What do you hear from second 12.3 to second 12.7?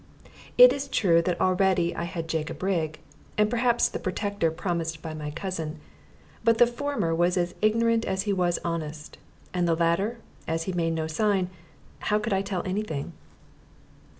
I tell